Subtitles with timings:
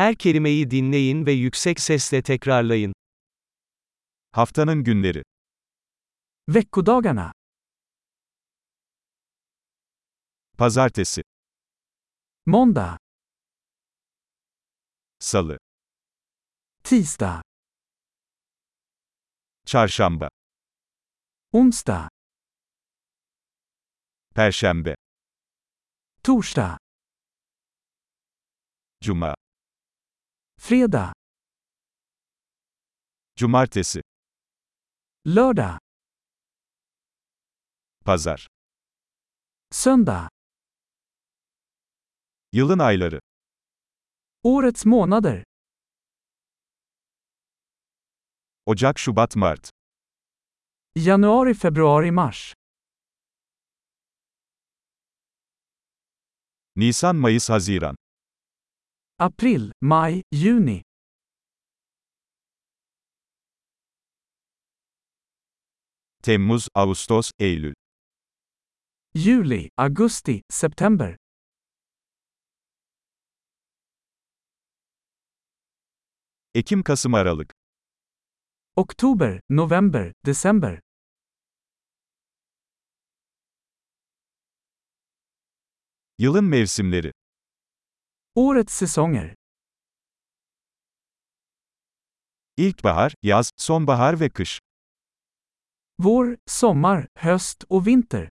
[0.00, 2.92] Her kelimeyi dinleyin ve yüksek sesle tekrarlayın.
[4.32, 5.22] Haftanın günleri.
[6.48, 7.32] Veckodagarna.
[10.58, 11.22] Pazartesi,
[12.46, 12.98] Måndag.
[15.18, 15.58] Salı,
[16.84, 17.42] Tisdag.
[19.66, 20.28] Çarşamba,
[21.52, 22.08] Onsdag.
[24.34, 24.94] Perşembe,
[26.22, 26.78] Torsdag.
[29.00, 29.34] Cuma,
[30.60, 31.12] Fredag.
[33.36, 34.00] Cumartesi,
[35.26, 35.78] Lördag.
[38.04, 38.46] Pazar.
[39.70, 40.28] Söndag.
[42.52, 43.20] Yılın ayları.
[44.42, 45.44] Årets månader.
[48.66, 49.70] Ocak, Şubat, Mart.
[50.96, 52.54] Januari, februari, mars.
[56.76, 57.96] Nisan, Mayıs, Haziran.
[59.20, 60.82] April, maj, juni.
[66.22, 67.74] Temmuz, Ağustos, Eylül.
[69.14, 71.16] Juli, augusti, september.
[76.54, 77.52] Ekim, Kasım, Aralık.
[78.76, 80.80] Oktober, november, december.
[86.18, 87.19] Yılın mevsimleri.
[88.40, 89.34] Årets säsonger.
[92.56, 94.60] İlkbahar, yaz, sonbahar ve kış.
[95.98, 98.28] Vår, sommar, höst och vinter.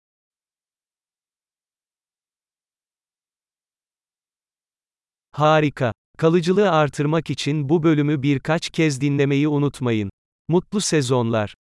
[5.33, 5.93] Harika.
[6.19, 10.11] Kalıcılığı artırmak için bu bölümü birkaç kez dinlemeyi unutmayın.
[10.49, 11.55] Mutlu sezonlar.